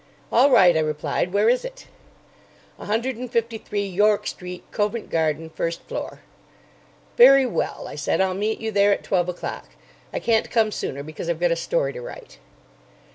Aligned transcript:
"All 0.31 0.49
right," 0.49 0.75
I 0.75 0.79
replied. 0.79 1.31
"Where 1.31 1.47
is 1.47 1.63
it?" 1.63 1.85
"A 2.79 2.85
hundred 2.87 3.17
and 3.17 3.29
fifty 3.31 3.59
three, 3.59 3.85
York 3.85 4.25
Street, 4.25 4.63
Covent 4.71 5.11
Garden. 5.11 5.47
First 5.51 5.83
floor." 5.83 6.21
"Very 7.17 7.45
well," 7.45 7.87
I 7.87 7.93
said. 7.93 8.19
"I'll 8.19 8.33
meet 8.33 8.59
you 8.59 8.71
there 8.71 8.91
at 8.91 9.03
twelve 9.03 9.29
o'clock. 9.29 9.67
I 10.11 10.17
can't 10.19 10.49
come 10.49 10.71
sooner 10.71 11.03
because 11.03 11.29
I've 11.29 11.39
got 11.39 11.51
a 11.51 11.55
story 11.55 11.93
to 11.93 12.01
write." 12.01 12.39